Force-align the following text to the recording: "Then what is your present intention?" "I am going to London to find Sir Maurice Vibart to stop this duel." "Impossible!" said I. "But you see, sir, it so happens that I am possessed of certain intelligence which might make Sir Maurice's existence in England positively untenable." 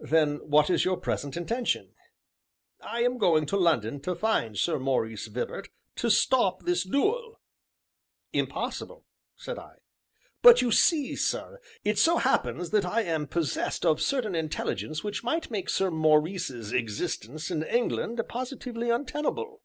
"Then 0.00 0.36
what 0.46 0.68
is 0.68 0.84
your 0.84 0.98
present 0.98 1.34
intention?" 1.34 1.94
"I 2.82 3.00
am 3.04 3.16
going 3.16 3.46
to 3.46 3.56
London 3.56 4.00
to 4.00 4.14
find 4.14 4.58
Sir 4.58 4.78
Maurice 4.78 5.28
Vibart 5.28 5.70
to 5.96 6.10
stop 6.10 6.64
this 6.66 6.84
duel." 6.84 7.40
"Impossible!" 8.34 9.06
said 9.34 9.58
I. 9.58 9.76
"But 10.42 10.60
you 10.60 10.72
see, 10.72 11.16
sir, 11.16 11.58
it 11.84 11.98
so 11.98 12.18
happens 12.18 12.68
that 12.68 12.84
I 12.84 13.00
am 13.04 13.26
possessed 13.26 13.86
of 13.86 14.02
certain 14.02 14.34
intelligence 14.34 15.02
which 15.02 15.24
might 15.24 15.50
make 15.50 15.70
Sir 15.70 15.90
Maurice's 15.90 16.74
existence 16.74 17.50
in 17.50 17.62
England 17.62 18.20
positively 18.28 18.90
untenable." 18.90 19.62